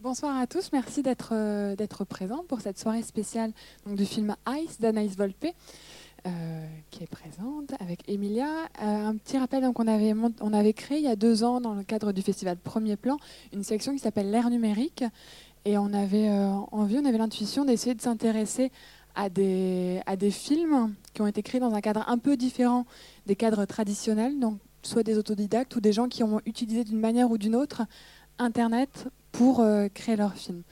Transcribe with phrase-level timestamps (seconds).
[0.00, 3.52] Bonsoir à tous, merci d'être euh, d'être présents pour cette soirée spéciale
[3.86, 5.46] du film Ice d'Anaïs Volpe.
[6.26, 8.46] Euh, qui est présente avec Emilia.
[8.82, 11.60] Euh, un petit rappel, donc on avait, on avait créé il y a deux ans
[11.60, 13.16] dans le cadre du festival Premier Plan
[13.52, 15.04] une section qui s'appelle l'ère numérique
[15.64, 16.30] et on avait
[16.72, 18.72] envie, on avait l'intuition d'essayer de s'intéresser
[19.14, 22.86] à des, à des films qui ont été créés dans un cadre un peu différent
[23.26, 27.30] des cadres traditionnels, donc soit des autodidactes ou des gens qui ont utilisé d'une manière
[27.30, 27.82] ou d'une autre
[28.38, 30.62] Internet pour euh, créer leur film.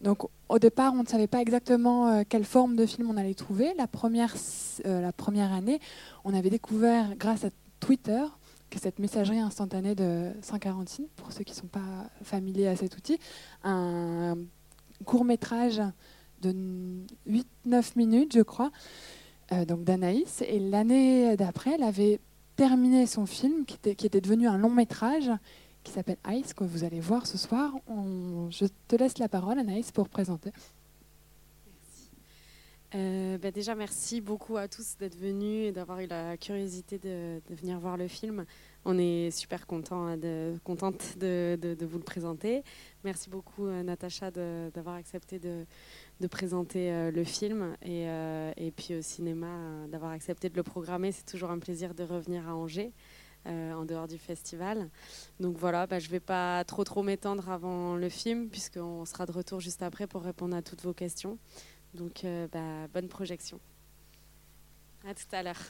[0.00, 3.34] Donc au départ, on ne savait pas exactement euh, quelle forme de film on allait
[3.34, 3.72] trouver.
[3.76, 4.34] La première,
[4.86, 5.80] euh, la première année,
[6.24, 7.48] on avait découvert grâce à
[7.80, 8.22] Twitter,
[8.70, 12.96] que cette messagerie instantanée de 146, pour ceux qui ne sont pas familiers à cet
[12.96, 13.18] outil,
[13.64, 14.36] un
[15.04, 15.82] court métrage
[16.42, 16.54] de
[17.66, 18.70] 8-9 minutes, je crois,
[19.68, 20.42] donc d'Anaïs.
[20.48, 22.20] Et l'année d'après, elle avait
[22.56, 25.30] terminé son film, qui qui était devenu un long métrage,
[25.84, 27.72] qui s'appelle Ice, que vous allez voir ce soir.
[28.50, 30.50] je te laisse la parole, Anaïs, pour présenter.
[32.94, 37.40] Euh, bah déjà, merci beaucoup à tous d'être venus et d'avoir eu la curiosité de,
[37.50, 38.44] venir voir le film.
[38.84, 42.62] On est super content, hein, de, contente de, vous le présenter.
[43.02, 45.66] Merci beaucoup, euh, Natacha, d'avoir accepté de,
[46.28, 48.04] présenter euh, le film et,
[48.56, 51.10] et, puis au cinéma, d'avoir accepté de le programmer.
[51.10, 52.92] C'est toujours un plaisir de revenir à Angers.
[53.46, 54.88] Euh, en dehors du festival.
[55.38, 59.26] Donc voilà, bah, je ne vais pas trop trop m'étendre avant le film, puisqu'on sera
[59.26, 61.36] de retour juste après pour répondre à toutes vos questions.
[61.92, 63.60] Donc euh, bah, bonne projection.
[65.06, 65.60] À tout à l'heure.